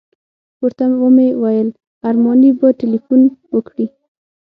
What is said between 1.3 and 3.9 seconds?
ویل ارماني به تیلفون وکړي.